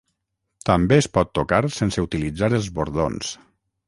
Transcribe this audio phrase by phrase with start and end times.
[0.69, 3.31] També es pot tocar sense utilitzar els bordons.